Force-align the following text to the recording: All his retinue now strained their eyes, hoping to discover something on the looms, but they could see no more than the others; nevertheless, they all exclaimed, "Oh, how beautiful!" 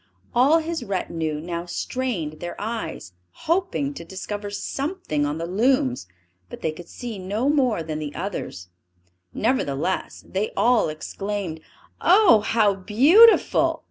All 0.33 0.57
his 0.57 0.83
retinue 0.83 1.39
now 1.39 1.67
strained 1.67 2.39
their 2.39 2.59
eyes, 2.59 3.13
hoping 3.33 3.93
to 3.93 4.03
discover 4.03 4.49
something 4.49 5.27
on 5.27 5.37
the 5.37 5.45
looms, 5.45 6.07
but 6.49 6.61
they 6.61 6.71
could 6.71 6.89
see 6.89 7.19
no 7.19 7.49
more 7.49 7.83
than 7.83 7.99
the 7.99 8.15
others; 8.15 8.69
nevertheless, 9.31 10.23
they 10.27 10.53
all 10.57 10.89
exclaimed, 10.89 11.59
"Oh, 12.01 12.39
how 12.39 12.73
beautiful!" 12.73 13.79